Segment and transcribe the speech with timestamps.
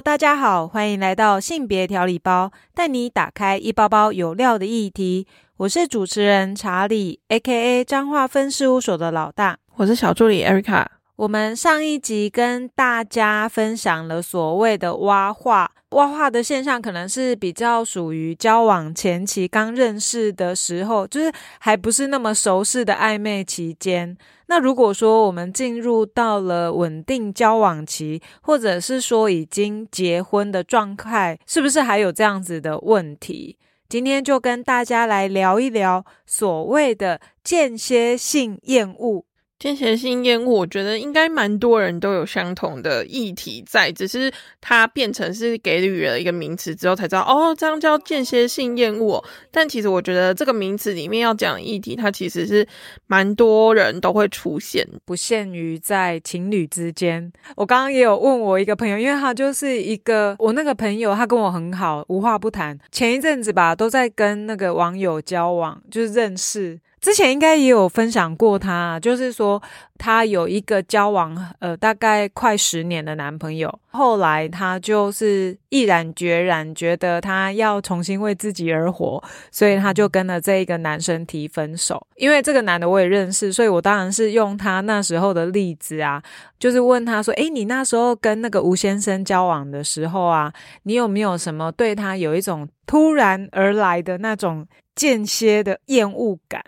[0.00, 5.26] 大家好，欢迎来到性别调理包，带你打开一包包有料的议题。
[5.56, 7.84] 我是主持人查理，A.K.A.
[7.84, 9.56] 彰化分事务所的老大。
[9.76, 10.95] 我是小助理艾瑞卡。
[11.16, 24.14] 我们上一集跟大家分享了所谓的挖话，挖话的现象可能是比较属于交往前期刚认识的时候，就是还不是那么熟识的暧昧期间。
[24.48, 33.56] 那如果说我们进入到了稳定交往期，或者是说已经结婚的状态，是不是还有这样子的问题？
[33.88, 39.24] 今天就跟大家来聊一聊所谓的间歇性厌恶。
[39.58, 49.24] 间歇性厌恶，我觉得应该蛮多人都有相同的议题在，只是它变成是给予了一个名词之后才知道，哦，这样叫间歇性厌恶。
[49.50, 52.68] 但其实我觉得这个名词里面要讲议题，它其实是
[53.06, 57.32] 蛮多人都会出现，不限于在情侣之间。
[57.56, 62.78] 我刚刚也有问我一个朋友，因为他就是一个我那个朋友，他跟我很好，无话不谈。
[62.92, 66.78] 前一阵子吧，都在跟那个网友交往，就是认识。
[67.06, 69.62] 之前应该也有分享过，他就是说
[69.96, 82.04] 他有一个交往呃大概快十年的男朋友，后来他就是毅然决然觉得他要重新为自己而活，所以他就跟了这一个男生提分手。
[82.16, 86.20] 因为这个男的我也认识，所以我当然是用他那时候的例子啊，
[86.58, 96.60] 就是问他说：“诶，你那时候跟那个吴先生交往的时候啊，你有没有什么对他有一种突然而来的那种间歇的厌恶感？”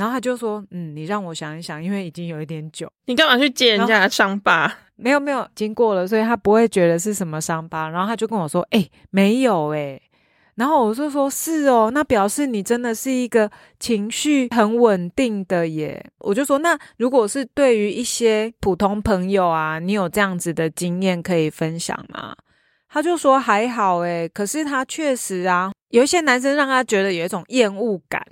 [0.00, 4.74] 然后他就说：“嗯，你让我想一想，因为已经有一点久，你干嘛去揭人家的伤疤？
[4.96, 7.86] 没有没有，经过了，所以他不会觉得是什么伤疤。
[7.90, 10.00] 然后他就跟我说：‘哎，没有哎。’
[10.56, 22.34] 然后我就说：‘是哦，那表示你真的是一个情绪很稳定的耶。’我就说：‘那如果是对于一些普通朋友啊，你有这样子的经验可以分享吗？’
[22.88, 28.24] 他就说：‘还好哎，可是他确实啊，有一些男生让他觉得有一种厌恶感。’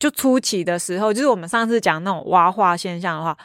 [0.00, 3.36] 就初期的时候，就是我们上次讲那种挖化现象的话，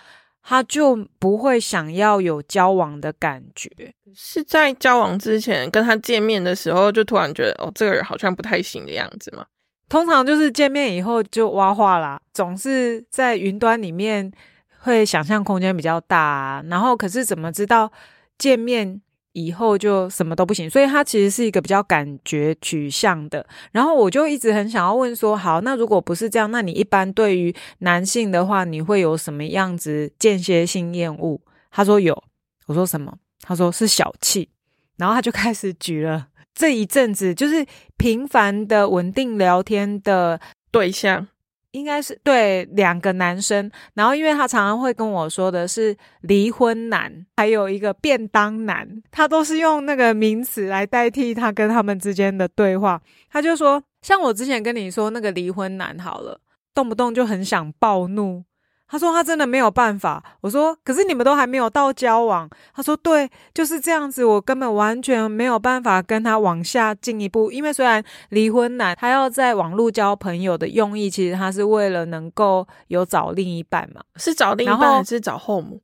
[0.41, 3.69] 他就不会想要有交往的感觉。
[4.15, 9.45] 是在交往之前跟他见面的时候，就突然觉得哦，这个人好像不太行的样子嘛。
[9.89, 14.31] 通常就是见面以后就挖化啦，总是在云端里面
[14.79, 17.91] 会想象空间比较大，然后可是怎么知道
[18.37, 19.01] 见面？
[19.35, 23.45] 以后就什么都不行，所以他其实是一个比较感觉取向的。
[23.73, 31.39] 然后我就一直很想要问说，好，那如果不是这样，那你一般对于男性的话，你会有什么样子间歇性厌恶？
[31.69, 32.23] 他说有，
[32.67, 33.13] 我说什么？
[33.41, 34.49] 他说是小气。
[34.97, 37.65] 然后他就开始举了这一阵子就是
[37.97, 40.39] 频繁的稳定聊天的
[40.71, 41.27] 对象。
[41.75, 53.01] 应该是对两个男生，然后因为他常常会跟我说的是离婚男，还有一个便当男，他都是用那个名词来代替他跟他们之间的对话。
[53.29, 56.39] 他就说，像我之前跟你说那个离婚男，好了，
[56.73, 58.45] 动不动就很想暴怒。
[58.87, 60.23] 他说他真的没有办法。
[60.41, 62.49] 我说可是你们都还没有到交往。
[62.73, 67.51] 他说对，就是这样子，我根本完全没有办法跟他往下进一步。
[67.51, 75.81] 因为虽然离婚男他要在网络交朋友的用意，其实他是为了能够有找另一半嘛，是找另一半还是找后母？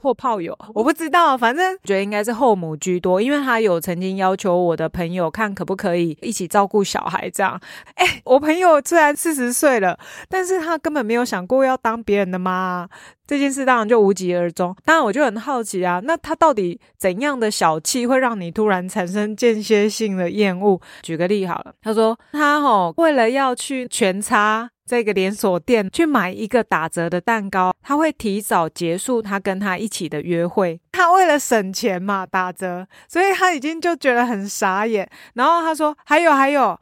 [0.00, 7.60] 或炮友，我不知道，反正觉得应该是后母居多，因为他有曾经要求我的朋友看可不可以一起照顾小孩这样。
[7.94, 9.98] 哎，我朋友虽然四十岁了，
[10.28, 12.88] 但是他根本没有想过要当别人的妈，
[13.26, 14.74] 这件事当然就无疾而终。
[14.84, 20.80] 当然我就很好奇啊，那他到底怎样的小气会让你突然产生间歇性的厌恶？
[21.02, 24.70] 举个例好了，他说他吼为了要去全差。
[24.88, 30.80] 这个连锁店去买一个打折的蛋糕，他会提早结束他跟他一起的约会。
[30.92, 35.06] 他为了省钱嘛，打折，所以他已经就觉得很傻眼。
[35.34, 36.80] 然后他说：“还有还有，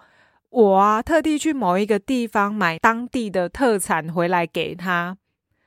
[0.51, 5.17] 我啊特地去某一个地方买当地的特产回来给他，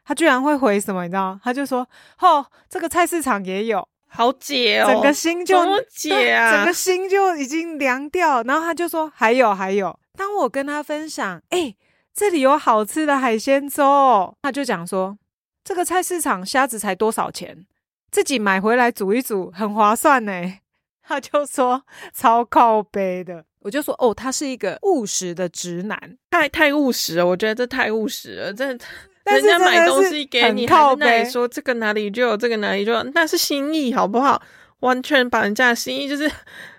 [0.05, 1.03] 他居然会回什么？
[1.03, 1.37] 你知道？
[1.43, 1.85] 他就说
[2.21, 5.57] ：‘哦，这个菜市场也有，好解哦。’整个心就
[5.89, 8.41] 解啊，整个心就已经凉掉。
[8.43, 11.75] 然后他就说：‘还有还有。’当我跟他分享，哎。
[12.19, 15.17] 这里有好吃的海鲜粥，他就讲说，
[15.63, 17.65] 这个菜市场虾子才多少钱，
[18.11, 20.33] 自己买回来煮一煮很划算呢。
[21.01, 21.81] 他就说
[22.13, 25.97] 超靠背的，我就说哦，他是一个务实的直男，
[26.29, 28.77] 太太务实了，我觉得这太务实了，这人
[29.41, 34.41] 家买东西给你，靠背说这个哪里就有这个哪里就有，那是心意好不好？
[34.81, 36.29] 完全把人家的心意就是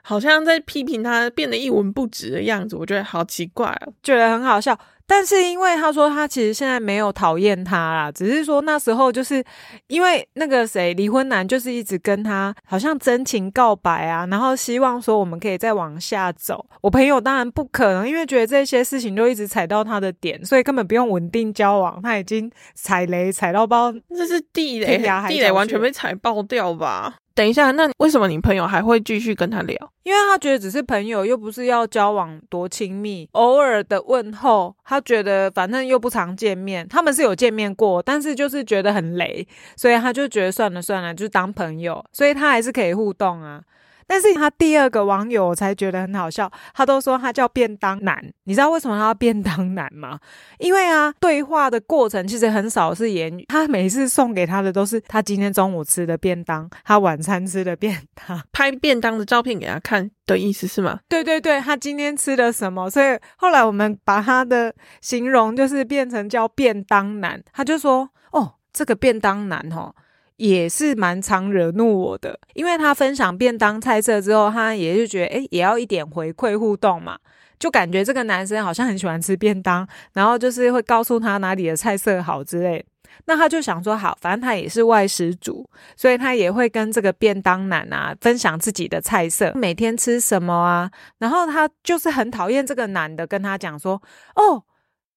[0.03, 4.79] 好像在批评他，变得一文不值的样子，我觉得好奇怪哦，觉得很好笑。
[5.11, 9.43] 但是因为他说他其实现在没有讨厌他啦，只是说那时候就是
[9.89, 16.65] 因为那个谁离婚男就是一直跟他好像真情告白啊，然后希望说我们可以再往下走。
[16.81, 22.01] 我朋友当然不可能，因为觉得这些事情就一直踩到他的点，所以根本不用稳定交往。
[22.01, 24.97] 他已经踩雷踩到爆， 这是地雷，
[25.29, 27.17] 地雷完全被踩爆掉吧。
[27.41, 29.75] 等一下，那为什么你朋友还会继续跟他聊？
[30.03, 43.63] 因为他觉得只是朋友，又不是要交往多亲密，偶尔的问候，他觉得反正又不常见面，他们是有见面过，但是就是觉得很雷，所以他就觉得算了算了，就当朋友，所以他还是可以互动啊。
[44.11, 50.19] 但是他第二个网友我才觉得很好笑，他都说他叫便当男，你知道为什么他叫便当男吗？
[50.59, 60.99] 因为啊，对话的过程其实很少是言语，他每次送给他的都是他今天中午吃的便当，他晚餐吃的便当， 拍便当的照片给他看的意思是吗？
[61.09, 62.91] 对对对，他今天吃的什么？
[62.91, 69.95] 所以后来我们把他的形容就是变成叫便当男，他就说哦，这个便当男哦。
[70.41, 77.19] 也是蛮常惹怒我的，因为他分享便当菜色之后，他也就觉得，哎，也要一点回馈互动嘛，
[77.59, 82.83] 就感觉这个男生好像很喜欢吃便当，然后就是会告诉他哪里的菜色好之类。
[83.27, 90.91] 那他就想说，好，反正他也是外食族，所以他也会跟这个便当男啊分享自己的菜色，每天吃什么啊。
[91.19, 94.01] 然后他就是很讨厌这个男的跟他讲说，
[94.37, 94.65] 哦，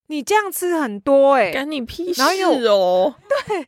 [0.07, 2.21] 你这样吃很多，哎，干你屁事
[2.67, 3.15] 哦，
[3.47, 3.67] 对。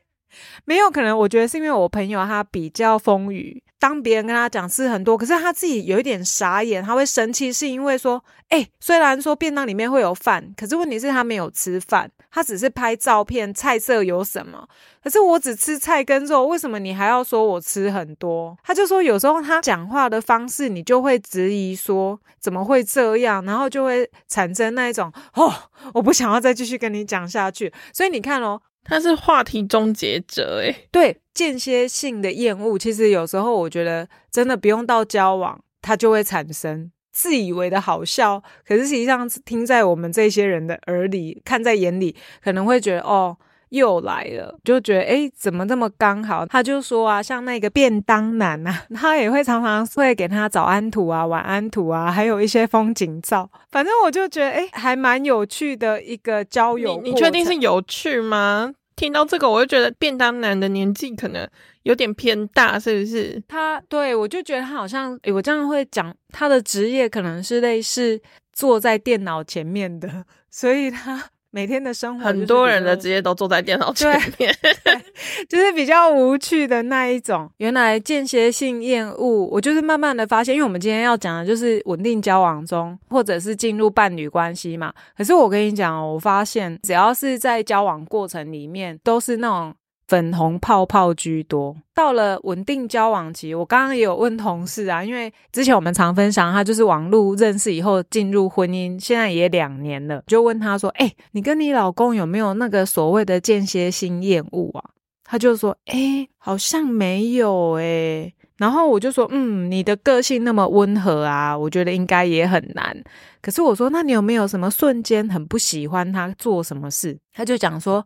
[0.65, 14.67] 没有可能，我觉得是因为我朋友他比较风雨，当别人跟他讲吃很多，可是他自己有一点傻眼，他会生气，是因为说，哎，虽然说便当里面会有饭，可是问题是他没有吃饭，他只是拍照片，菜色有什么，
[15.03, 18.57] 可是我只吃菜跟肉，为什么你还要说我吃很多？
[18.63, 25.53] 他就说有时候他讲话的方式，你就会质疑说怎么会这样，然后就会产生那一种哦，
[25.93, 28.61] 我不想要再继续跟你讲下去，所以你看哦。
[28.85, 43.35] 他是话题终结者，诶，对间歇性的厌恶，其实有时候我觉得真的不用到交往，他就会产生自以为的好笑，可是实际上听在我们这些人的耳里，看在眼里，可能会觉得哦，
[43.75, 46.45] 又来了，就觉得诶，怎么这么刚好？
[46.45, 57.01] 他就说啊，像那个便当男啊，他也会常常会给他早安图啊、晚安图啊，还有一些风景照，反正我就觉得诶，还蛮有趣的一个交友。
[57.03, 58.73] 你确定是有趣吗？
[58.95, 61.45] 听到这个，我就觉得便当男的年纪可能
[61.83, 63.43] 有点偏大，是不是？
[63.45, 68.21] 他对我就觉得他好像，诶，我这样会讲，他的职业可能是类似
[68.53, 71.25] 坐在电脑前面的，所以他。
[71.55, 74.53] 每天的生活，很多人的职业都坐在电脑前面，
[75.47, 77.49] 就是比较无趣的那一种。
[77.59, 84.93] 原来间歇性厌恶，我就是慢慢的发现，因为我们今天要讲的就是稳定交往中，或者是进入伴侣关系嘛。
[85.15, 89.73] 可是我跟你讲哦，我发现只要是在交往过程里面，都是那种。
[90.07, 91.75] 粉红泡泡居多。
[91.93, 104.83] 到了稳定交往期，我刚刚也有问同事啊，因为之前我们常分享，他就是网络认识以后进入婚姻，现在也两年了，就问他说：“哎，你跟你老公有没有那个所谓的间歇性厌恶啊？”
[105.23, 112.95] 他就说：“哎，好像没有哎。”然后我就说：“嗯，你的个性那么温和啊，我觉得应该也很难。”
[113.41, 118.05] 可是我说：“那你有没有什么瞬间很不喜欢他做什么事？”他就讲说。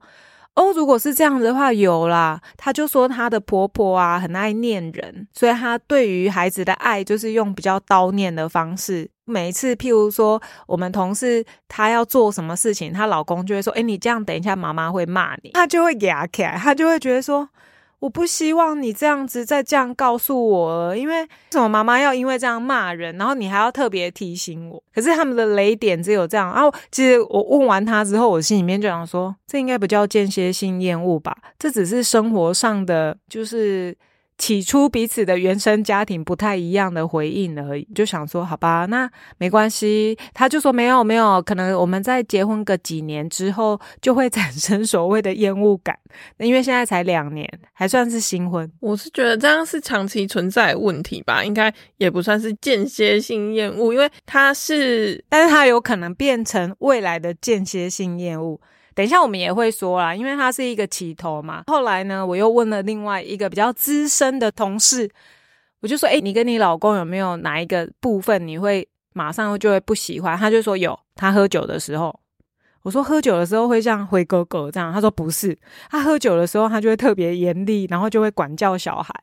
[0.60, 2.42] 哦，如果是这样的话，有啦。
[2.58, 9.10] 她就说她的婆婆啊很爱念人，所以她对于孩子的爱就是用比较叨念的方式。
[9.24, 17.48] 每一次，譬如说我们同事她要做什么事情，她老公就会说：“哎，你这样等一下妈妈会骂你。”她就会牙起来，她就会觉得说。
[18.00, 24.82] 我不希望你这样子再这样告诉我了，因为什么妈妈要因为这样骂人，然后你还要特别提醒我。
[24.94, 26.53] 可是他们的雷点只有这样。
[26.53, 31.36] 然后其实我问完他之后，我心里面就想说，这应该不叫间歇性厌恶吧？
[31.58, 33.96] 这只是生活上的，就是。
[34.39, 40.17] 起初彼此的原生家庭不太一样的回应而已，就想说好吧，那没关系。
[40.34, 46.00] 他就说没有没有，可能我们在结婚个几年之后就会产生所谓的厌恶感，
[46.38, 48.72] 因为现在才两年，还算是新婚。
[48.79, 58.60] 我是觉得这样是长期存在问题吧，应该也不算是间歇性厌恶，因为他是，但是他有可能变成未来的间歇性厌恶。
[59.00, 61.63] 等一下，我们也会说啦，因为他是一个起头嘛。
[61.68, 65.10] 后来呢，我又问了另外一个比较资深的同事，
[65.79, 72.13] 我就说：“哎，你跟你老公有没有哪一个部分你会马上就会不喜欢？”他就说有，他喝酒的时候。
[72.82, 75.58] 我说喝酒的时候会像灰哥哥这样，他说不是，
[75.89, 79.13] 他喝酒的时候他就会特别严厉，然后就会管教小孩。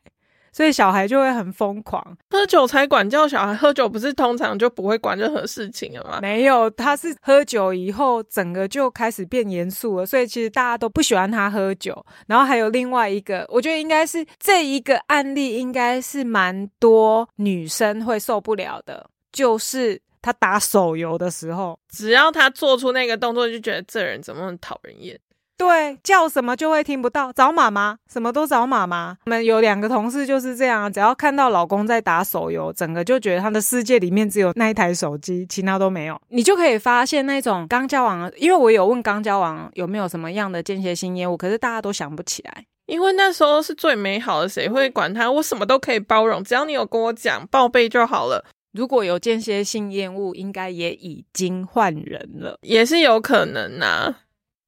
[0.56, 2.16] 所以小孩就会很疯狂。
[2.30, 6.18] 喝酒才管教小孩，喝酒不是通常就不会管任何事情了吗？
[6.22, 12.02] 没有，他是喝酒以后整个就开始变严肃了，所以其实大家都不喜欢他喝酒。
[12.26, 25.20] 然后还有另外一个，我觉得应该是这一个案例，应该是蛮多女生会受不了的，就是他打手游的时候，只要他做出那个动作，就觉得这人怎么讨人厌。
[25.58, 29.16] 对，叫什么就会听不到，找妈妈，什么都找妈妈。
[29.24, 36.20] 我们有两个同事就是这样，只要看到老公在打手游，整个就觉得他的世界里面只有那一台手机，其他都没有。
[36.28, 45.30] 你就可以发现那种刚交往，因为我有问刚交往有没有什么样的间歇性业务，可是大家都想不起来，因为那时候是最美好的，谁会管他？
[45.30, 48.44] 我什么都可以包容，只要你有跟我讲报备就好了。
[48.72, 54.14] 如果有间歇性厌恶，应该也已经换人了，也是有可能呐。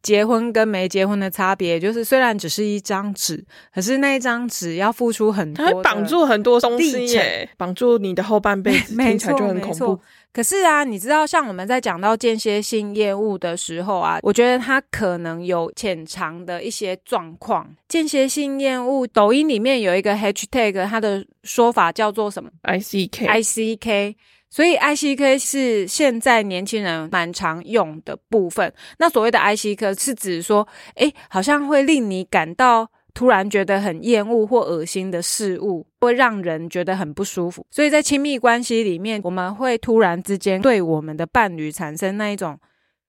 [0.03, 10.01] 结婚跟没结婚的差别，就是虽然只是一张纸，可是那一张纸要付出很多，它会绑住很多东西耶，绑住你的后半辈子， 听起来就很恐怖。
[10.33, 17.69] 可是啊，你知道，像我们在讲到间歇性厌恶的时候啊，我觉得它可能有潜藏的一些状况。
[17.89, 24.17] 间歇性厌恶，抖音里面有一个 hashtag，它的说法叫做什么？I C K I C K。
[24.51, 28.73] 所以 I C K 是现在年轻人蛮常用的部分。
[28.99, 37.67] 那所谓的 I C K 是指说，哎，好像会令你感到突然觉得很厌恶或恶心的事物，会让人觉得很不舒服。
[37.71, 42.59] 所以在亲密关系里面，我们会突然之间对我们的伴侣产生那一种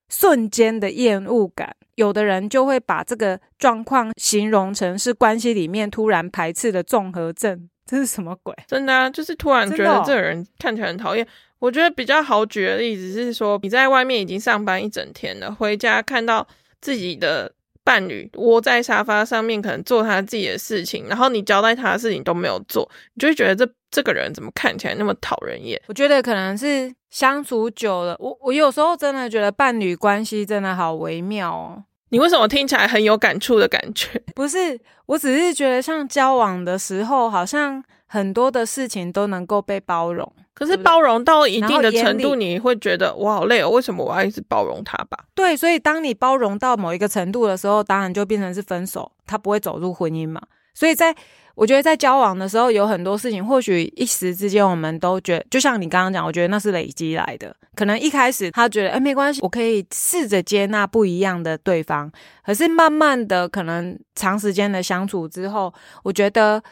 [0.08, 1.74] 瞬间的厌恶感。
[1.94, 7.68] 有的人就会把这个状况形容成是关系里面突然排斥的综合症。
[7.90, 8.54] 这是什么鬼？
[8.68, 11.26] 真的啊，就是突然觉得这个人看起来很讨厌。
[11.58, 16.46] 我觉得比较好举的例子是说，你在外面已经上班一整天了，回家看到
[16.80, 25.82] 自己的伴侣窝在沙发上面，可能做他自己的事情，然后你交代他的事情都没有做，你就会觉得这这个人怎么看起来那么讨人厌？
[25.88, 31.84] 我觉得可能是相处久了，我我有时候真的觉得伴侣关系真的好微妙哦。
[32.10, 34.22] 你为什么听起来很有感触的感觉？
[34.34, 40.30] 不是，我只是觉得像交往的时候，好像很多的事情都能够被包容。
[40.52, 45.16] 可是包容到一定的程度，你会觉得我好累哦，为什么我要一直包容他吧？
[45.34, 50.42] 对，所以当你包容到某一个程度的时候，当然就变成是分手，他不会走入婚姻嘛。
[50.74, 51.14] 所以在
[51.56, 57.54] 我觉得在交往的时候，有很多事情，或许一时之间我们都觉，就像你刚刚讲，我觉得那是累积来的。
[57.74, 62.10] 可能一开始他觉得，哎，没关系，我可以试着接纳不一样的对方。
[62.44, 65.72] 可是慢慢的，可能长时间的相处之后，
[66.02, 66.62] 我觉得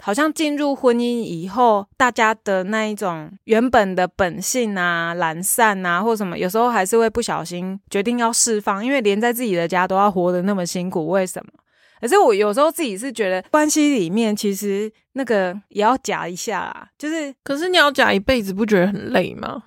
[0.00, 11.52] 好像进入婚姻以后，大家的那一种原本的本性啊、懒散啊，或什么，有时候还是会不小心决定要释放，因为连在自己的家都要活得那么辛苦，为什么？
[12.00, 16.88] 可是我有时候自己是觉得，关系里面其实那个也要夹一下啦。
[16.98, 19.62] 就是，可是你要夹一辈子，不觉得很累吗？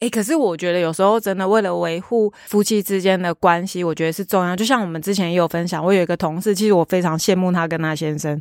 [0.00, 4.56] 诶，可是我觉得有时候真的为了维护夫妻之间的关系，我觉得是重要。
[4.56, 8.40] 就像我们之前也有分享，我有一个同事，其实我非常羡慕他跟他先生。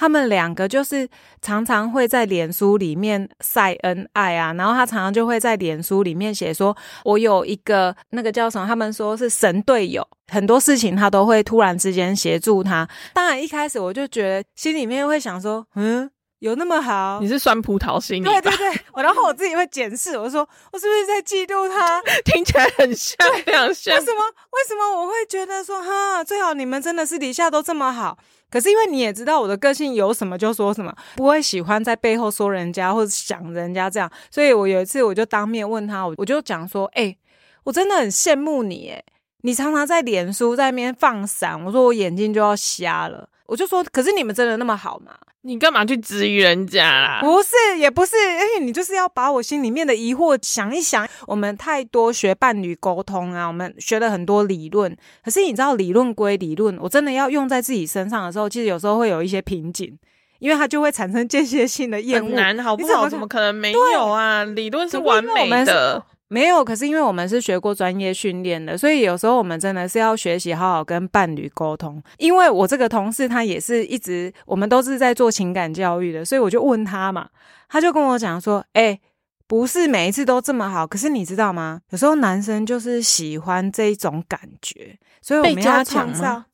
[0.00, 1.08] 他们两个就是
[1.42, 8.64] 常常会在脸书里面晒恩爱啊，然后他常常就会在脸书里面写说：“我有一个那个叫什么？
[8.64, 17.18] 他们说是神队友，很多事情他都会突然之间协助他。”当然一开始我就觉得心里面会想说：“嗯，有那么好？
[17.20, 22.00] 你是酸葡萄心？”对对对，我然后我自己会检视，我说 我是不是在嫉妒他？
[22.24, 23.96] 听起来很像，非常像。
[23.96, 24.20] 为什么？
[24.52, 28.16] 为什么我会觉得说哈，最好你们真的私底下都这么好？
[28.50, 34.10] 可是因为你也知道我的个性，有什么就说什么，不会喜欢在背后说人家或者想人家这样。
[34.30, 37.16] 所以我有一次我就当面问他，我我就讲说：“哎，
[37.64, 39.04] 我真的很羡慕你，哎，
[39.42, 45.12] 你常常在脸书在那边放闪，我说我眼睛就要瞎了。”我就说，可是你们真的那么好吗？
[45.42, 47.20] 你干嘛去质疑人家啦？
[47.22, 51.08] 不是，也不是，而且你就是要把我心里面的疑惑想一想。
[51.26, 59.96] 我们太多学伴侣沟通啊，我们学了很多理论，可是你知道，理论归理论，我真的要用在自己身上的时候，其实有时候会有一些瓶颈，
[60.40, 62.26] 因为它就会产生间歇性的厌恶。
[62.26, 63.08] 很难，好不好？
[63.08, 64.42] 怎么可能没有啊？
[64.44, 66.04] 理论是完美的。
[66.30, 72.02] 没有，可是因为我们是学过专业训练的，所以有时候我们真的是要学习好好跟伴侣沟通。
[72.18, 77.28] 因为我这个同事他也是一直，我们都是在做情感教育的，所以我就问他嘛，
[77.68, 79.00] 他就跟我讲说：“哎，
[79.46, 81.80] 不是每一次都这么好，可是你知道吗？
[81.90, 86.44] 有时候男生就是喜欢这种感觉，所以我们要创造。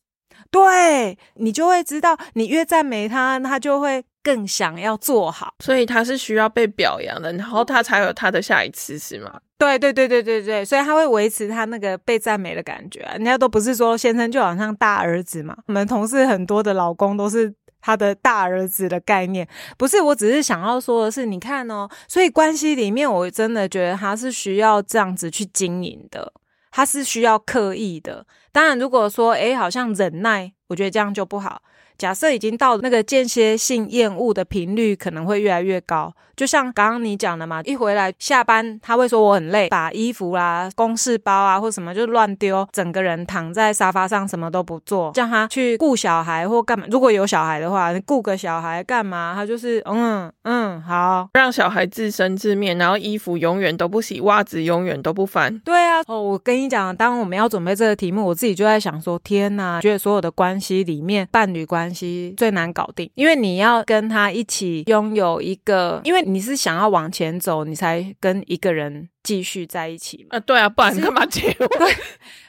[0.52, 9.38] 对你就会知道，你越赞美他，他就会。”更想要做好，所以他是需要被表扬的，然后他才有他的下一次，是吗？
[9.58, 13.00] 对对对对对对，所以他会维持他那个被赞美的感觉。
[13.12, 19.46] 人家都不是说先生就好像大儿子嘛，我们同事很多的老公都是他的大儿子的概念。
[19.76, 26.32] 不是，我只是想要说的是，你看哦，所以关系里面，我真的觉得他是需要这样子去经营的，
[26.70, 28.26] 他是需要刻意的。
[28.50, 31.62] 当然，如果说诶，好像忍耐，我觉得这样就不好。
[31.96, 36.12] 假设已经到那个间歇性厌恶的频率，可能会越来越高。
[36.36, 46.86] 就像刚刚你讲的嘛，一回来下班，他会说我很累，把衣服啦、公事包啊或什么就乱丢，整个人躺在沙发上什么都不做，叫他去顾小孩或干嘛。
[46.90, 49.32] 如果有小孩的话，你顾个小孩干嘛？
[49.36, 55.56] 他就是嗯嗯好，让小孩自生自灭，然后衣服永远都不洗，袜子永远都不翻。
[55.60, 66.24] 对啊，哦，我跟你讲，当我们要准备这个题目，我自己就在想说，天哪，觉得所有的关系里面，伴侣关系最难搞定，因为你要跟他一起拥有一个，因为。
[66.34, 70.36] 你是想要往前走，你才跟一个人继续在一起嘛？
[70.36, 71.68] 啊，对啊，不然干嘛结婚？
[71.78, 71.94] 对，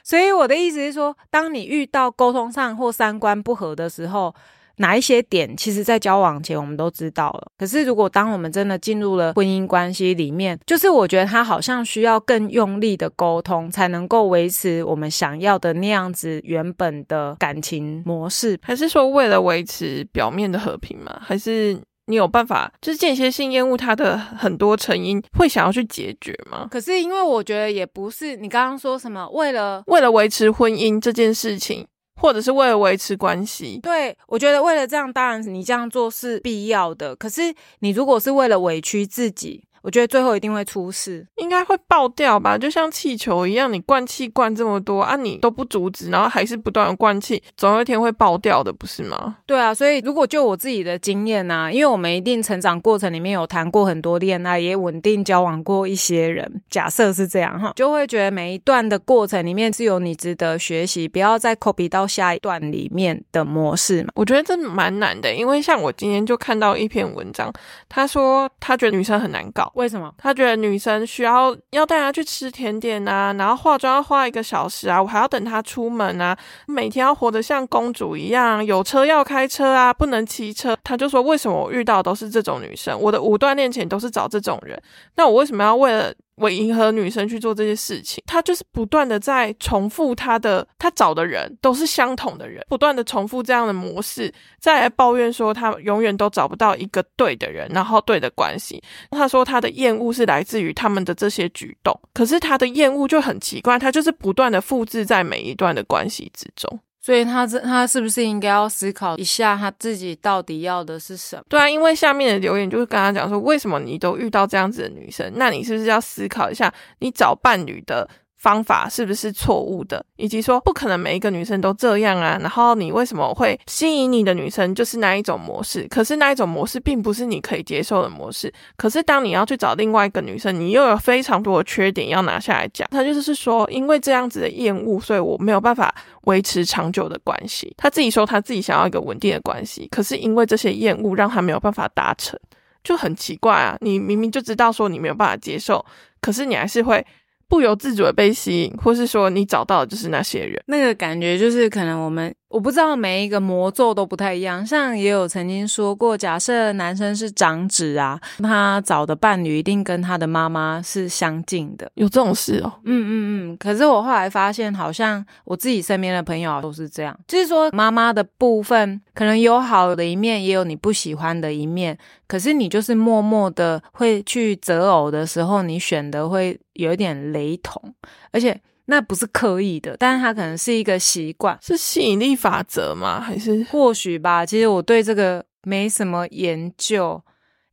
[0.01, 4.33] 所以我的意思是说，当你遇到沟通上或三观不合的时候，
[4.77, 7.47] 哪一些点，其实在交往前我们都知道了。
[7.57, 21.19] 可是如果当我们真的进入了婚姻关系里面，就是我觉得他好像需要更用力的沟通，才能够维持我们想要的那样子原本的感情模式，还是说为了维持表面的和平吗？
[21.21, 21.79] 还是？
[22.07, 26.67] 你有办法，就是间歇性厌恶它的很多成因，会想要去解决吗？
[26.69, 31.83] 可是因为我觉得也不是你刚刚说什么为了为了维持婚姻这件事情，
[32.15, 33.79] 或者是为了维持关系。
[33.81, 37.15] 对，我觉得为了这样，当然你这样做是必要的。
[37.15, 39.63] 可是你如果是为了委屈自己。
[39.85, 49.37] 我觉得最后一定会出事，应该会爆掉吧，就像气球一样，你灌气灌这么多啊，你都不阻止，然后还是不断的灌气，总有一天会爆掉的，不是吗？
[49.45, 64.09] 对啊，所以如果就我自己的经验呐，因为我们一定成长过程里面有谈过很多恋爱，也稳定交往过一些人，假设是这样哈，就会觉得每一段的过程里面是有你值得学习，不要再 copy 到下一段里面的模式嘛。
[64.15, 67.53] 我觉得这蛮难的，因为像我今天就看到一篇文章，
[67.87, 69.71] 他说他觉得女生很难搞。
[69.75, 70.13] 为什么？
[70.17, 80.75] 他觉得女生需要要带她去吃甜点啊，然后化妆要花一个小时啊，我还要等她出门啊，每天要活得像公主一样，有车要开车啊，不能骑车。
[80.83, 82.99] 他就说：为什么我遇到都是这种女生？
[82.99, 84.81] 我的五段恋情都是找这种人，
[85.15, 86.13] 那我为什么要为了？
[86.35, 98.81] 为迎合女生去做这些事情，他就是不断的在重复他的，他找的人都是相同的人，不断的重复这样的模式，再来抱怨说他永远都找不到一个对的人，然后对的关系。
[99.11, 106.79] 他说他的厌恶是来自于他们的这些举动，可是他的厌恶就很奇怪，他就是不断的复制在每一段的关系之中。
[107.05, 111.43] 所以他这他是不是应该要思考一下他自己到底要的是什么？
[111.47, 115.31] 对啊，因为下面的留言就是跟他讲说，为什么你都遇到这样子的女生？
[115.35, 118.09] 那你是不是要思考一下，你找伴侣的？
[118.45, 120.05] 方法是不是错误的？
[120.17, 122.37] 以及说不可能每一个女生都这样啊？
[122.39, 125.87] 然后你为什么会吸引你的女生就是那一种模式？
[125.89, 128.53] 可是那一种模式并不是你可以接受的模式。
[128.77, 132.87] 可是当你要去找另外一个女生，你又有非常多的缺点要拿下来讲。
[132.91, 137.73] 他就是说，因为这样子的厌恶，所以我没有办法维持长久的关系。
[137.75, 142.39] 他自己说他自己想要一个稳定的关系，可是因为这些厌恶让他没有办法达成，
[142.83, 143.75] 就很奇怪啊！
[143.81, 145.83] 你明明就知道说你没有办法接受，
[146.21, 147.03] 可是你还是会。
[147.47, 152.33] 不由自主的被吸引，或是说你找到的就是那些人，那个感觉就是可能我们。
[152.55, 162.71] 我不知道每一个魔咒都不太一样，像也有曾经说过，假设男生是长子啊，他找的伴侣一定跟他的妈妈是相近的，有这种事哦。
[162.85, 163.11] 嗯嗯
[163.51, 163.57] 嗯。
[163.57, 177.93] 可是我后来发现，好像我自己身边的朋友都是这样，就是说妈妈的部分可能有好的一面，也有你不喜欢的一面，可是你就是默默的会去择偶的时候，你选的会有一点雷同，
[178.31, 178.57] 而且。
[178.85, 183.19] 那不是刻意的，但是它可能是一个习惯，是吸引力法则吗？
[183.19, 184.45] 还是或许吧？
[184.45, 187.21] 其实我对这个没什么研究。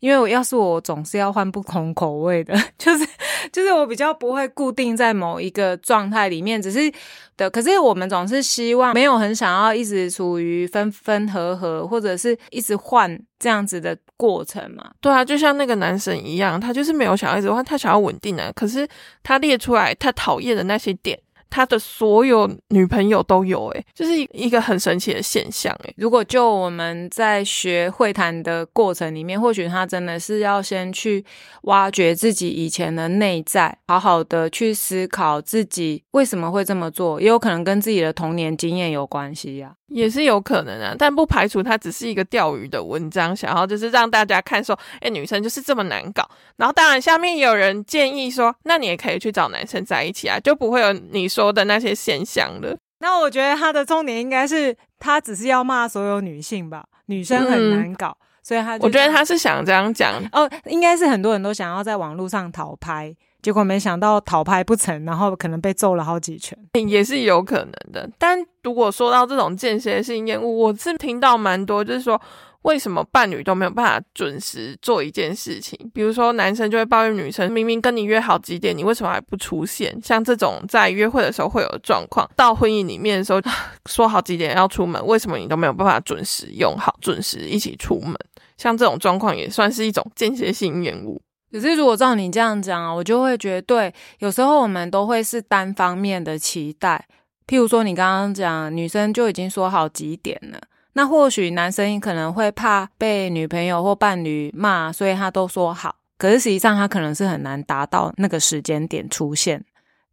[0.02, 3.06] 因为我要是我总是要换不同口味的， 就是
[3.52, 6.92] 就是我比较不会固定在某一个状态里面，只是
[7.36, 7.48] 的。
[7.48, 14.90] 可是我们总是希望没有很想要一直处于分分合合，或者是一直换这样子的过程嘛？
[15.00, 18.52] 对啊，就像那个男生一样，他就是没有想要一直换，他想要稳定的。
[18.54, 18.88] 可是
[19.22, 21.16] 他列出来他讨厌的那些点。
[21.52, 25.94] 他的所有女朋友都有，诶，就是一个很神奇的现象，诶。
[25.98, 31.22] 如果就我们在学会谈的过程里面，或许他真的是要先去
[31.64, 39.74] 挖掘自己以前的内在，好好的去思考自己为什么会这么做，也有可能跟自己的童年经验有关系呀。
[39.88, 46.26] 也是有可能啊，但不排除他只是一个钓鱼的文章，想要就是让大家看说，哎，女生就是这么难搞。
[46.56, 52.76] 然后当然下面也有人建议说，那你也可以去找男生在一起啊，就不会有你说的那些现象了。
[52.98, 54.76] 那我觉得他的重点应该是。
[55.04, 66.56] 他只是要骂所有女性吧，女生很难搞，所以他我觉得他是想这样讲哦，应该是很多人都想要在网络上讨拍，结果没想到讨拍不成，然后可能被揍了好几拳，
[66.88, 68.08] 也是有可能的。
[68.16, 72.22] 但如果说到这种间歇性厌恶，我是听到蛮多，就是说。
[72.62, 75.78] 为什么伴侣都没有办法准时做一件事情？
[75.92, 79.98] 比如说，男生就会抱怨女生明明跟你约好几点，你为什么还不出现？
[80.02, 83.40] 像这种在约会的时候会有的状况，到婚姻里面的时候
[83.86, 88.16] 说好几点要出门，为什么你都没有办法准时用好、准时一起出门？
[88.56, 91.20] 像这种状况也算是一种间歇性厌恶。
[91.50, 97.06] 可是如果照你这样讲啊，我就会觉得，有时候我们都会是单方面的期待。
[97.46, 100.60] 譬如说，你刚刚讲女生就已经说好几点了。
[100.94, 105.96] 那或许男生可能会怕被女朋友或伴侣骂，所以他都说好。
[106.18, 109.64] 可是实际上他可能是很难达到那个时间点出现，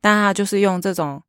[0.01, 1.21] 但他就是用这种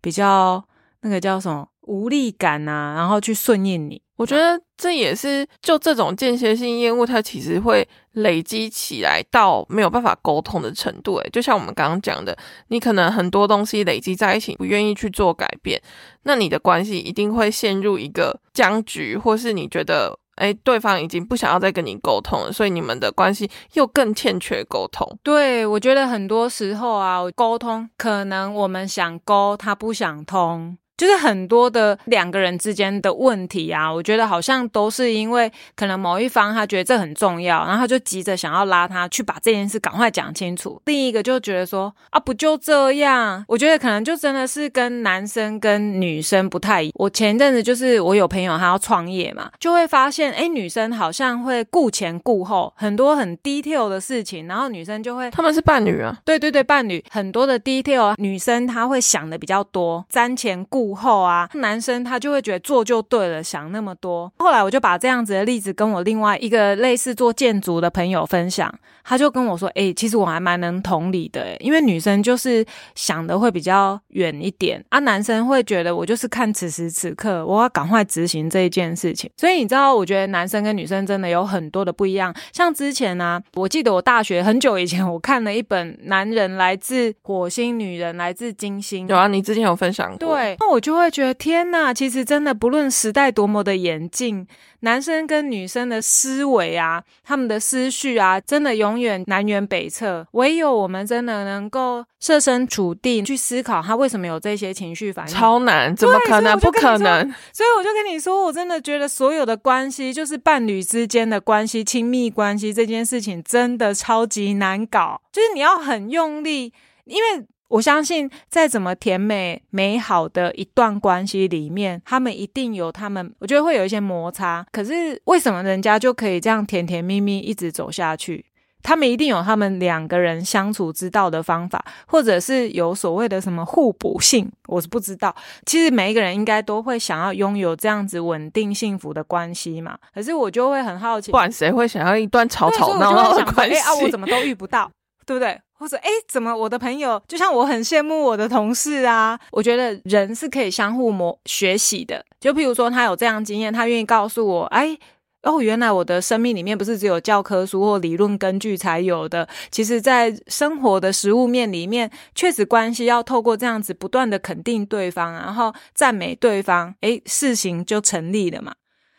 [0.00, 0.62] 比较
[1.00, 4.02] 那个叫什么无力感啊，然后去顺应你。
[4.16, 11.16] 我觉得这也是就这种间歇性厌恶，它其实会累积起来到没有办法沟通的程度。
[11.16, 12.36] 诶，就像我们刚刚讲的，
[12.68, 15.80] 你可能很多东西累积在一起，不愿意去做改变，
[16.22, 25.06] 那你的关系一定会陷入一个僵局，或是你觉得，诶对方已经不想要再跟你沟通了，所以你们的关系又更欠缺沟通。
[25.22, 30.78] 对，我觉得很多时候啊，沟通可能我们想沟，他不想通。
[30.96, 40.80] 就是很多的两个人之间的问题啊，我觉得好像都是因为可能某一方他觉得这很重要，然后他就急着想要拉他去把这件事赶快讲清楚。
[40.86, 43.44] 另一个就觉得说啊，不就这样？
[43.48, 46.90] 我觉得可能就真的是跟男生跟女生不太一。
[46.94, 60.85] 我前一阵子就是我有朋友他要创业嘛，就会发现哎，女生好像会顾前顾后，很多很 detail 的事情，然后女生就会他们是伴侣啊，对对对，伴侣很多的 detail，女生她会想的比较多，瞻前顾。
[60.94, 64.32] 后啊，男生他就会觉得做就对了，想那么多。
[64.38, 68.72] 后来我就把这样子的例子跟我另外一个类似做建筑的朋友分享，
[69.04, 79.30] 他就跟我说：“哎，其实我还蛮能同理的，因为女生就是想的会比较远一点啊，男生会觉得我就是看此时此刻，我要赶快执行这一件事情。
[79.36, 82.34] 所以你知道，我觉得男生跟女生真的有很多的不一样。
[82.52, 89.06] 像之前呢，我记得我大学很久以前，我看了一本《男人来自火星，女人来自金星》。
[89.10, 90.34] 有啊，你之前有分享过。
[90.34, 90.75] 对，那我。
[90.80, 94.46] 就会觉得天呐，其实真的不论时代多么的严峻，
[94.80, 100.26] 男生跟女生的思维啊，他们的思绪啊，真的永远南辕北辙。
[100.32, 106.58] 唯有我们真的能够设身处地去思考，他为什么有这些情绪反应，超难，怎么可能？
[106.58, 107.22] 不可能。
[107.52, 115.20] 所以我就跟你说，我真的觉得所有的关系，就是伴侣之间的关系、亲密关系这件事情，真的超级难搞。
[115.32, 116.72] 就是你要很用力，
[117.04, 117.46] 因为。
[117.68, 124.64] 我相信，再怎么甜美美好的一段关系里面，他们一定有他们，我觉得会有一些摩擦。
[124.70, 128.46] 可是为什么人家就可以这样甜甜蜜蜜一直走下去？
[128.82, 135.34] 他们一定有他们两个人相处之道的方法，或者是有所谓的什么互补性，我是不知道。
[135.64, 139.98] 其实每一个人应该都会想要拥有这样子稳定幸福的关系嘛。
[140.14, 143.92] 可是我就会很好奇，不管谁会想要一段吵吵闹闹的关系啊？
[144.04, 144.88] 我怎么都遇不到，
[145.26, 145.60] 对不对？
[145.78, 149.38] 或者哎，怎么我的朋友就像我很羡慕我的同事啊？
[149.50, 152.24] 我觉得人是可以相互磨学习的。
[152.40, 154.96] 就譬如说他有这样经验，他愿意告诉我，哎
[155.42, 159.48] 哦，原来我的生命里面不是只有教科书或理论根据才有的。
[159.70, 168.74] 其实，在生活的实物面里面，确实关系要透过这样子不断的肯定对方，然后赞美对方，哎，事情就成立了嘛。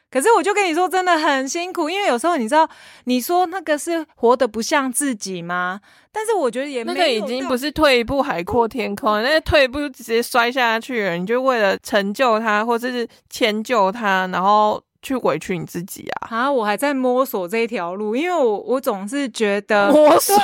[0.09, 2.67] 可是我就跟你说，真的很辛苦，因为有时候你知道，
[3.05, 5.81] 你说那个是活得不像自己吗？
[6.11, 11.17] 但是我觉得也那个已经不是退一步海阔天空，那退一步就直接摔下去了。
[11.17, 14.81] 你就为了成就他，或者是迁就他，然后。
[14.99, 16.27] 去委屈你自己啊！
[16.35, 20.35] 啊，我还在摸索这一条路，因为我我总是觉得摸索，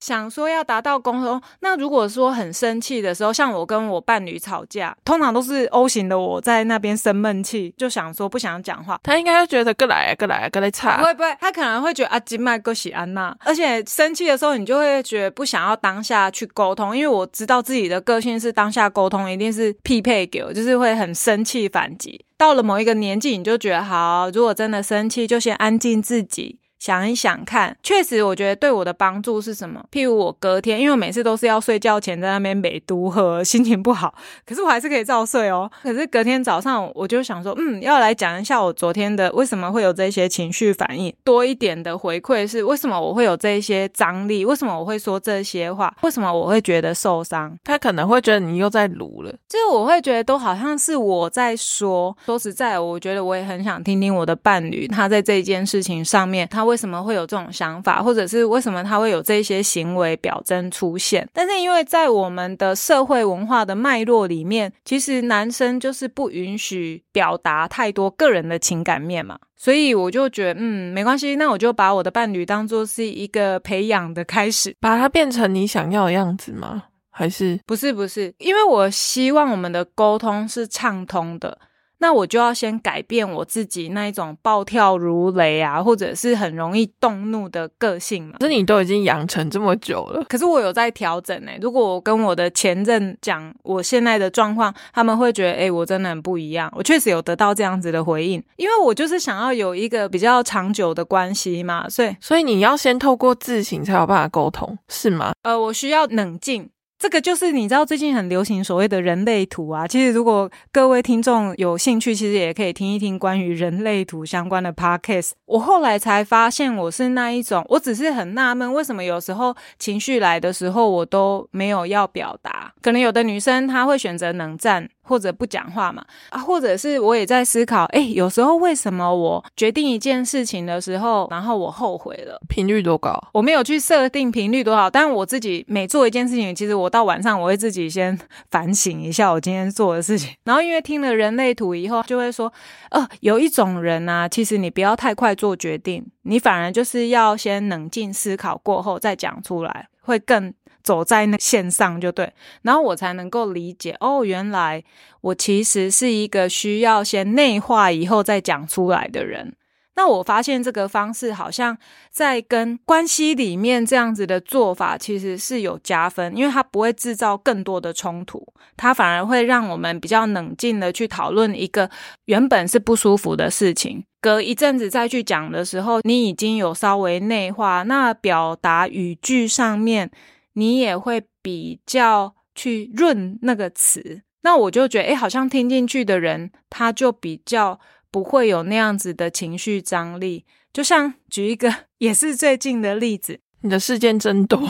[0.00, 1.40] 想说要达到沟通。
[1.60, 8.98] 那如果说很生气的时候，像我跟我伴侣吵架，通常都是 O 型的，我在那边生闷气，就想说不想讲话。
[9.02, 11.36] 他应该觉得过来过来过来吵，会不会？
[11.40, 13.36] 他可能会觉得啊，金麦哥喜安娜。
[13.40, 22.24] 而且生气的时候，你就会觉得不想要当下去沟通，因为我知道自己的个性是当下沟通一定是匹配给我，就是会很生气反击。
[22.36, 29.84] 到了某一个年纪，你就觉得好，如果真的生气，就先安静自己，想一想看，确实我觉得对我的帮助是什么？
[29.90, 34.14] 譬如我隔天，因为我每次都是要睡觉前在那边美都喝，心情不好，
[34.46, 35.68] 可是我还是可以照睡哦。
[35.82, 47.58] 可是隔天早上我就想说，嗯，要来讲一下我昨天的为什么会有这些情绪反应，多一点的回馈是为什么我会有这些张力，为什么我会说这些话，为什么我会觉得受伤？
[47.64, 52.16] 他可能会觉得你又在撸了，就是我会觉得都好像是我在说。
[52.24, 56.67] 说实在，我觉得我也很想听听我的伴侣他在这件事情上面他。
[56.68, 61.28] 为什么会有这种想法，或者是为什么他会有这些行为表征出现？
[61.32, 76.84] 但是因为在我们的社会文化的脉络里面，其实男生就是不允许表达太多个人的情感面嘛，所以我就觉得，嗯，没关系，那我就把我的伴侣当做是一个培养的开始，把它变成你想要的样子吗？
[77.10, 77.92] 还是不是？
[77.92, 81.58] 不是，因为我希望我们的沟通是畅通的。
[81.98, 88.36] 那我就要先改变我自己那一种暴跳如雷啊，或者是很容易动怒的个性嘛。
[88.38, 91.50] 可是你都已经养成这么久了，可是我有在调整呢。
[91.60, 96.72] 如果我跟我的前任讲我现在的状况，他们会觉得，哎，我真的很不一样。
[96.76, 101.88] 我确实有得到这样子的回应，因为我就是想要有一个比较长久的关系嘛。
[101.88, 105.32] 所以，所以你要先透过自省才有办法沟通，是吗？
[105.42, 106.70] 呃，我需要冷静。
[106.98, 115.30] 这个就是你知道最近很流行所谓的人类图啊，其实如果各位听众有兴趣，其实也可以听一听关于人类图相关的 podcast。
[115.46, 122.72] 我后来才发现我是那一种，我只是很纳闷，为什么有时候情绪来的时候我都没有要表达？
[122.82, 124.88] 可能有的女生她会选择冷战。
[125.08, 133.18] 或者不讲话嘛，啊，或者是我也在思考，哎，有时候为什么我决定一件事情的时候，然后我后悔了，频率多高？
[133.32, 138.16] 我没有去设定频率多少，但我自己每做一件事情，其实我到晚上我会自己先
[138.50, 142.52] 反省一下我今天做的事情，然后因为听了人类图以后，就会说，
[142.90, 150.52] 呃，有一种人啊，其实你不要太快做决定，你反而就是要先冷静思考过后再讲出来，会更。
[150.88, 154.82] 走在那线上就对，然后我才能够理解哦，原来
[155.20, 159.54] 我其实是一个需要先内化以后再讲出来的人。
[159.96, 161.76] 那我发现这个方式好像
[162.10, 168.46] 在跟关系里面这样子的做法其实是有加分，因为它不会制造更多的冲突，
[168.78, 171.90] 它反而会让我们比较冷静的去讨论一个
[172.24, 180.10] 原本是不舒服的事情，隔一阵子再去讲的时候，你已经有稍微内化，那表达语句上面。
[180.58, 187.78] 你也会比较去润那个词，那我就觉得，哎，好像听进去的人，他就比较
[188.10, 190.44] 不会有那样子的情绪张力。
[190.72, 194.60] 就像举一个 也是最近的例子，你的事件真多。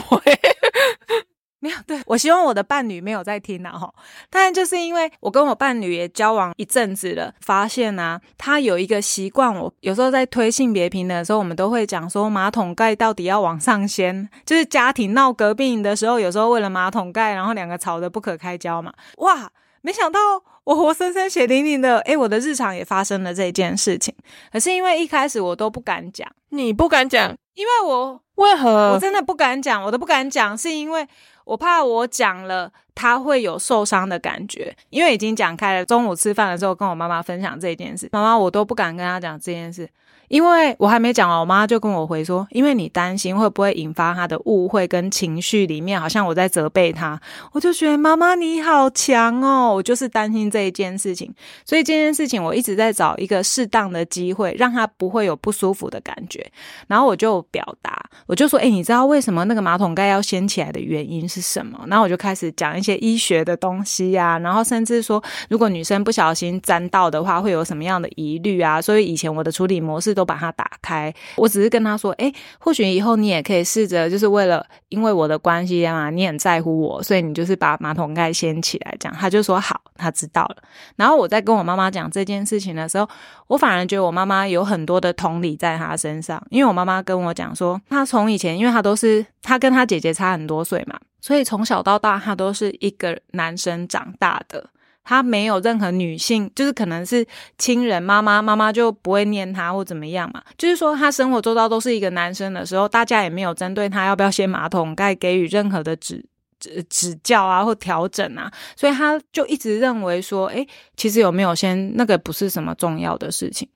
[1.61, 3.93] 没有，对我希望我的伴侣没有在听啊哈。
[4.29, 18.93] 但就是因为我跟我伴侣也交往一阵子了，发现啊，他有一个习惯，我有时候在推性别平等的时候，我们都会讲说马桶盖到底要往上掀，就是家庭闹隔壁的时候，有时候为了马桶盖，然后两个吵得不可开交嘛。
[19.17, 20.17] 哇，没想到
[20.63, 24.15] 我活生生血淋淋的，诶，我的日常也发生了这件事情。
[24.53, 31.05] 可是因为一开始我都不敢讲，你不敢讲，因为我为何我真的不敢讲，我都不敢讲，是因为。
[31.49, 35.83] 我怕我讲了，他会有受伤的感觉，因为已经讲开了。
[35.83, 39.89] 中午吃饭的时候，跟我妈妈分享这件事，妈妈我都不敢跟他讲这件事。
[40.29, 47.19] 因为我还没讲完，我妈就跟我回说：“因为你担心会不会引发他的误会跟情绪，里面好像我在责备他。”
[47.51, 51.33] 我就觉得妈妈你好强哦，我就是担心这一件事情，
[51.65, 56.45] 所以这件事情我一直在找一个适当的机会，让他不会有不舒服的感觉。
[56.87, 68.79] 然后我就表达，我就说：“哎，你知道为什么那个马桶盖要掀起来的原因是什么？”然后我就开始讲一些医学的东西呀，然后甚至说，如果女生不小心沾到的话，会有什么样的疑虑啊？
[68.79, 70.18] 所以以前我的处理模式。
[70.19, 72.29] 都把它打开，我只是跟他说，哎，
[72.59, 80.57] 或许以后你也可以试着，就是为了因为我的关系啊，你很在乎我，所以你就是把马桶盖掀起来，这样他就说好，他知道了。
[80.97, 83.07] 然后我在跟我妈妈讲这件事情的时候，
[83.47, 94.69] 我反而觉得我妈妈有很多的同理在她身上，因为我妈妈跟我讲说，她从以前，因为她都是她跟她姐姐差很多岁嘛，所以从小到大她都是一个男生长大的。
[95.03, 97.25] 他没有任何女性，就是可能是
[97.57, 100.41] 亲人妈妈，妈妈就不会念他或怎么样嘛。
[100.57, 106.23] 就是说，他生活周遭都是一个男生的时候，大家也没有针对他要不要掀马桶盖给予任何的指
[106.59, 113.67] 指指教啊或调整啊，所以他就一直认为说，哎，其实有没有先那个不是什么重要的事情。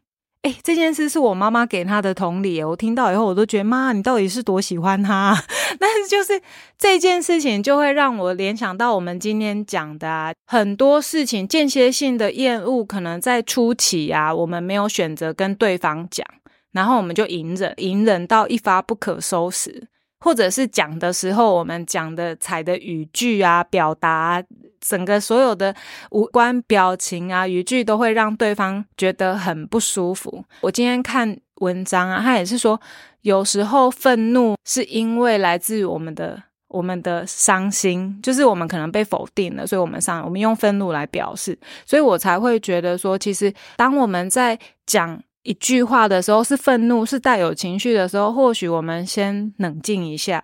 [0.43, 5.33] 哎，这件事是我妈妈给他的同理，我听到以后我都觉得妈，你到底是多喜欢他？
[5.79, 6.41] 但是就是
[6.77, 16.27] 这件事情就会让我联想到我们今天讲的啊，很多事情间歇性的厌恶，可能在初期啊，我们没有选择跟对方讲，
[16.73, 19.87] 然后我们就隐忍，隐忍到一发不可收拾，
[20.19, 24.43] 或者是讲的时候，我们讲的采的语句啊、表达，
[24.85, 25.73] 整个所有的
[26.11, 30.43] 五官、表情啊、语句都会让对方觉得很不舒服。
[30.61, 32.79] 我今天看文章啊，他也是说，
[33.21, 36.43] 有时候愤怒是因为来自于我们的。
[36.73, 50.43] 我们的伤心，就是我们可能被否定了，所以我们上，我们用愤怒来表示，所以我才会觉得说，其实当我们在讲一句话的时候，是愤怒，是带有情绪的时候，或许我们先冷静一下，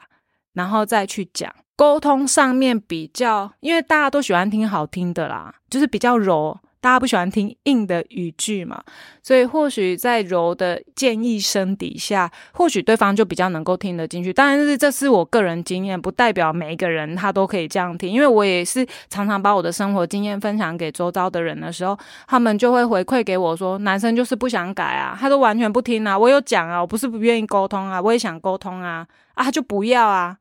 [0.54, 1.52] 然后再去讲。
[1.80, 6.60] 沟通上面比较，因为大家都喜欢听好听的啦，就是比较柔。
[6.82, 8.82] 大家不喜欢听硬的语句嘛，
[9.22, 14.34] 所以或许在柔的建议声底下，或许对方就比较能够听得进去。
[14.34, 18.10] 当然是这是我个人经验，不代表每一个人他都可以这样听。
[18.12, 30.38] 因为我也是常常把我的生活经验分享给周遭的人的时候，他们就会回馈给我说：“男生就是不想改啊，他都完全不听啊。”我有讲啊，我不是不愿意沟通啊，我也想沟通啊，啊，他就不要啊。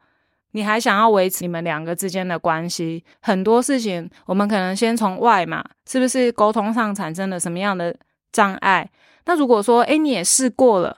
[0.52, 7.94] 你还想要维持你们两个之间的关系，很多事情我们可能先从外嘛，是不是沟通上产生了什么样的
[8.32, 8.90] 障碍？
[9.26, 10.96] 那如果说，诶，你也试过了，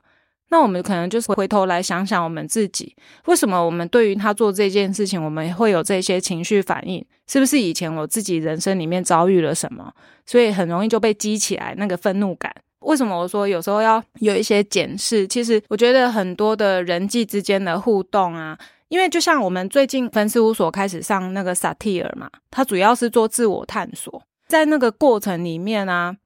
[0.51, 2.95] 那我们可能就是回头来想想我们自己，
[3.27, 7.05] 为什么我们对于他做这件事情，我们会有这些情绪反应？
[7.27, 9.93] 是不是以前我自己人生里面遭遇了什么，
[10.27, 12.55] 所以很容易就被激起来那个愤怒感？
[12.81, 15.27] 为什么我说有时候要有一些检视？
[15.27, 18.57] 其实我觉得很多的人际之间的互动啊。
[18.91, 26.17] 因为就像我们最近分事务所开始上那个萨提尔嘛，它主要是做自我探索，在那个过程里面啊，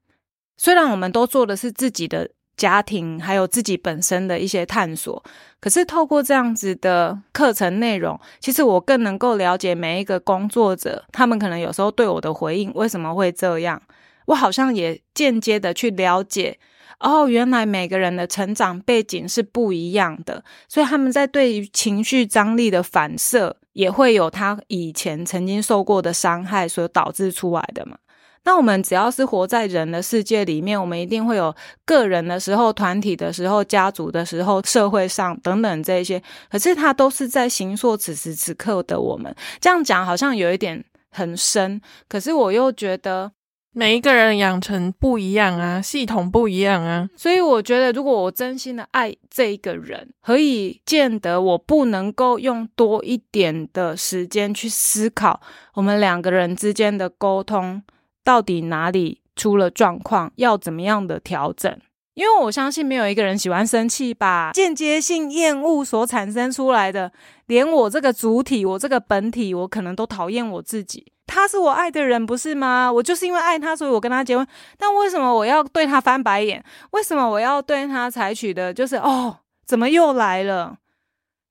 [0.57, 5.23] 虽然我们都做的是自己的家庭，还有自己本身的一些探索，
[5.61, 13.83] 可是透过这样子的课程内容，其实我更能够了解每一个工作者，他们可能有时候对我的回应为什么会这样，
[14.29, 16.59] 我好像也间接的去了解。
[17.01, 27.97] 哦，原来每个人的成长背景是不一样的，所以他们在对于情绪张力的反射，也会有他以前曾经受过的伤害所导致出来的嘛。
[28.45, 31.55] 那我们只要是活在人的世界里面，我们一定会有
[31.85, 39.35] 个人的时候、团体的时候、家族的时候、社会上等等这些，可是它都是在行塑此时此刻的我们。
[39.61, 43.33] 这样讲好像有一点很深，可是我又觉得。
[43.77, 55.41] 每一个人养成不一样啊，系统不一样啊，所以我觉得，如果我真心的爱这一个人，可以见得我不能够用多一点的时间去思考
[55.75, 57.83] 我们两个人之间的沟通
[58.23, 61.77] 到底哪里出了状况，要怎么样的调整？
[62.15, 67.11] 因为我相信没有一个人喜欢生气吧，间接性厌恶所产生出来的，
[67.47, 71.07] 连我这个主体，我这个本体，我可能都讨厌我自己。
[71.35, 72.91] 他是我爱的人，不是吗？
[72.93, 74.47] 我就是因为爱他，所以我跟他结婚。
[74.79, 76.65] 但为什么我要对他翻白眼？
[76.93, 80.77] 为什么我要对他采取的就是哦，怎么又来了？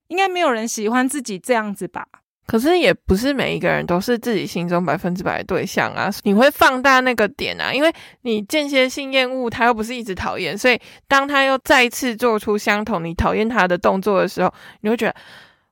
[0.08, 2.06] 应该没有人喜欢自己这样子吧？
[2.46, 6.10] 可是也不是每一个人都是自己心中百分之百的对象啊。
[6.22, 7.92] 你会放大那个点啊，因为
[8.22, 15.14] 你间歇性厌恶他，又不是一直讨厌，所以当他又再次做出相同你讨厌他的动作的时候，你会觉得。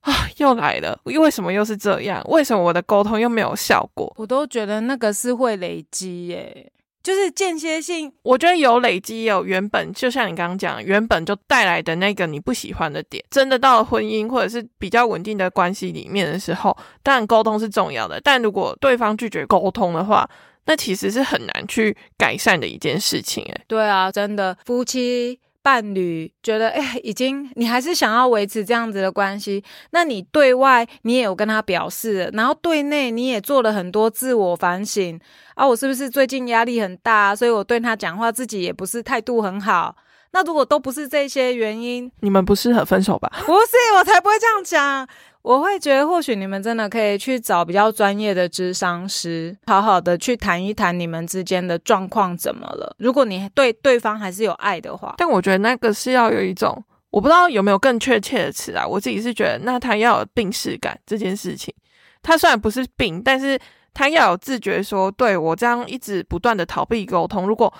[0.02, 0.98] 啊，又来了！
[1.04, 2.22] 为什么又是这样？
[2.28, 4.12] 为什么我的沟通又没有效果？
[4.16, 8.12] 我都觉得那个是会累积耶，就是间歇性。
[8.22, 13.24] 我觉得有累积，有原本就像你刚刚讲，原本就带来的那个你不喜欢的点。
[13.30, 18.20] 真的到了婚姻或者是比较稳定的关系里面的时候，当然沟通是重要的。
[18.20, 20.28] 但如果对方拒绝沟通的话，
[20.66, 23.44] 那其实是很难去改善的一件事情。
[23.44, 25.38] 诶，对啊，真的夫妻。
[25.62, 35.18] 伴侣觉得，哎，已经你还是想要维持这样子的关系，那你对外你也有跟他表示，然后对内你也做了很多自我反省
[35.55, 39.96] 啊，我是不是最近压力很大，所以我对他讲话自己也不是态度很好。
[40.33, 43.31] 那如果都不是这些原因，你们不适合分手吧？
[43.45, 45.07] 不是，我才不会这样讲。
[45.42, 52.95] 我会觉得，或许你们真的可以去找比较专业的智商师，好好的去谈一谈你们之间的状况怎么了。
[52.99, 58.87] 如果你对对方还是有爱的话，但我觉得那个是要有一种，我不知道有没有更确切的词啊。
[58.87, 61.75] 我自己是觉得，那他要有病视感这件事情。
[62.23, 63.59] 他虽然不是病，但是
[63.92, 67.71] 他要有自觉，说对我这样一直不断的逃避沟通，如果。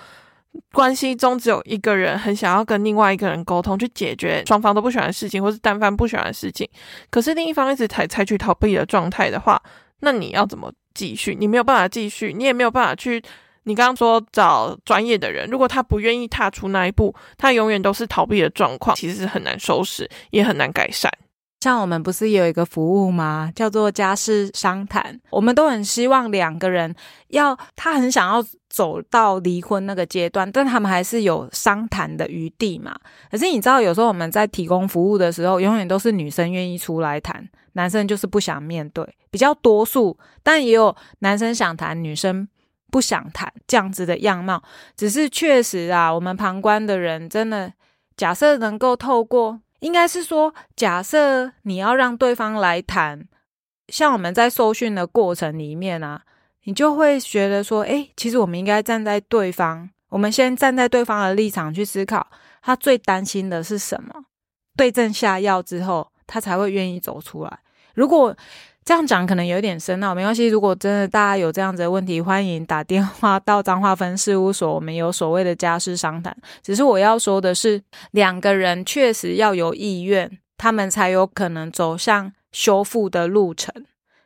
[0.71, 6.69] 关系中只有一个人很想要跟另外一个人沟通，去解决双方都不喜欢的事情，或是单方不喜欢的事情。
[7.09, 9.61] 可是另一方一直采采取逃避的状态的话，
[9.99, 11.35] 那你要怎么继续？
[11.39, 13.21] 你没有办法继续，你也没有办法去。
[13.65, 21.09] 你刚刚说找专业的人，如果他不愿意踏出那一步，他永远都是逃避的状况，其实很难收拾，也很难改善。
[21.61, 23.49] 像我们不是有一个服务吗？
[23.55, 26.93] 叫做家事商谈，我们都很希望两个人
[27.29, 28.43] 要，他很想要
[28.73, 32.97] 走到离婚那个阶段，但他们还是有商谈的余地嘛。
[33.29, 42.47] 可是你知道，有时候我们在提供服务的时候，永远都是女生愿意出来谈，男生就是不想面对，比较多数，但也有男生想谈，女生。
[42.91, 44.61] 不想谈这样子的样貌，
[44.95, 47.73] 只是确实啊，我们旁观的人真的，
[48.15, 53.27] 假设能够透过，应该是说，假设你要让对方来谈，
[53.87, 56.21] 像我们在受训的过程里面啊，
[56.63, 62.25] 你就会觉得说，诶，其实我们应该站在对方，我们先站在对方的立场去思考，
[62.61, 64.25] 他最担心的是什么，
[64.77, 67.59] 对症下药之后，他才会愿意走出来。
[67.95, 68.35] 如果
[68.85, 70.47] 这样讲可能有点深奥，没关系。
[70.47, 76.35] 如果真的大家有这样子的问题，欢迎打电话到彰化分事务所，我们有所谓的家事商谈。
[76.61, 83.73] 只是我要说的是，两个人确实要有意愿，他们才有可能走向修复的路程。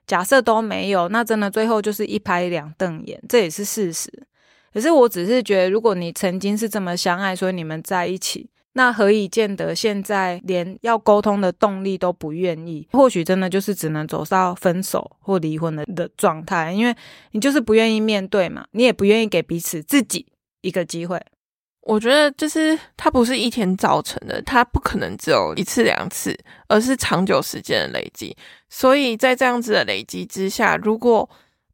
[0.07, 4.09] 假设都没有，那真的最后就是一拍两瞪眼，这也是事实。
[4.73, 8.49] 可是我只是觉得，如果你曾经是这么相爱，所以你们在一起。
[8.73, 12.87] 那何以见得现在连要沟通的动力都不愿意？
[12.91, 16.95] 或许真的就是只能走到分手或离婚的的状态，因为
[17.31, 20.27] 你就是不愿意面对嘛，你也不愿意给彼此自己
[20.61, 21.19] 一个机会。
[21.87, 28.35] 我觉得就是它不是一天造成的，它不可能只有一次两次，而是长久时间的累积。
[28.69, 31.29] 所以在这样子的累积之下，如果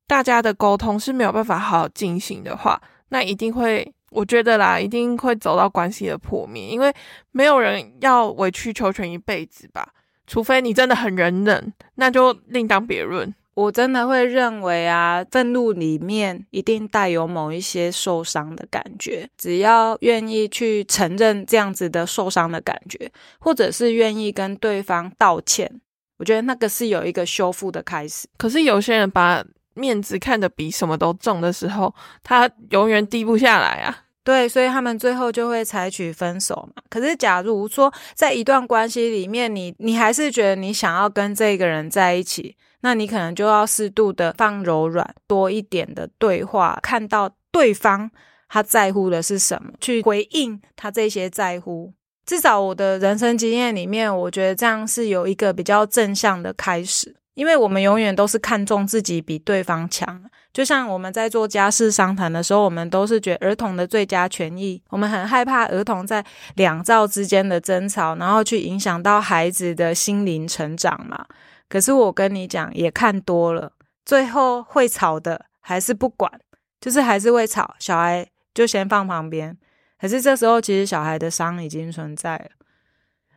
[0.05, 3.93] 大家的沟通是没有办法好好进行的话，那一定会。
[4.15, 6.93] 我觉得啦，一定会走到关系的破灭，因为
[7.31, 9.89] 没有人要委曲求全一辈子吧。
[10.27, 13.33] 除非你真的很忍忍，那就另当别论。
[13.55, 19.29] 我真的会认为啊，愤怒里面一定带有某一些受伤的感觉。
[19.37, 25.81] 只要愿意去承认这样子的受伤的感觉，或者是愿意跟对方道歉，
[26.17, 28.27] 我觉得那个是有一个修复的开始。
[28.37, 29.45] 可是有些人把
[29.75, 31.93] 面子看得比什么都重的时候，
[32.23, 33.99] 他永远低不下来啊。
[34.23, 36.81] 对，所以他们最后就会采取分手嘛。
[36.89, 48.11] 可是，假如说在一段关系里面，你你还是觉得你想要跟这个人在一起，那你可能就要适度的放柔软，多一点的对话，看到对方
[48.47, 51.93] 他在乎的是什么，去回应他这些在乎。
[52.25, 57.15] 至少我的人生经验里面，我觉得这样是有一个比较正向的开始。
[57.35, 60.21] 因为我们永远都是看重自己比对方强，
[60.53, 66.23] 就像我们在做家事商谈的时候，我们都是觉得儿童的最佳权益，我们很害怕儿童在
[66.57, 71.25] 两造之间的争吵，然后去影响到孩子的心灵成长嘛。
[71.69, 73.73] 可是我跟你讲，也看多了，
[74.05, 76.31] 最后会吵的还是不管，
[76.79, 79.57] 就是还是会吵，小孩就先放旁边。
[79.99, 82.45] 可是这时候，其实小孩的伤已经存在了。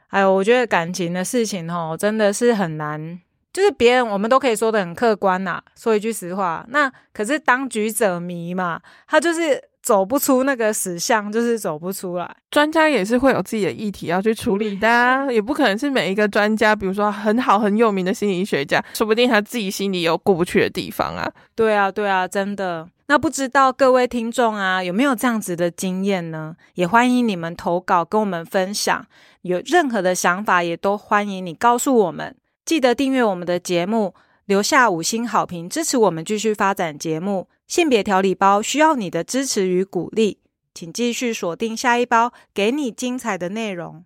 [0.08, 3.20] 哎呦，我觉得感情的事情哦，真的是很难。
[3.52, 5.62] 就是别人，我们都可以说的很客观呐。
[5.76, 12.36] 说一句实话，那可是当局者迷嘛，他就是走不出那个死巷，就是走不出来。
[12.50, 21.30] 专家也是会有自己的议题要去处理的， 也不可能是每一个专家，比如说很好很有名的心理学家，说不定他自己心里有过不去的地方啊。
[21.54, 22.88] 对啊，对啊，真的。
[23.06, 26.56] 那不知道各位听众啊，有没有这样子的经验呢？
[26.74, 29.06] 也欢迎你们投稿跟我们分享，
[29.42, 32.34] 有任何的想法也都欢迎你告诉我们。
[32.64, 34.14] 记得订阅我们的节目，
[34.46, 37.46] 留下五星好评，支持我们继续发展节目。
[37.66, 40.38] 性别调理包需要你的支持与鼓励，
[40.72, 44.05] 请继续锁定下一包，给你精彩的内容。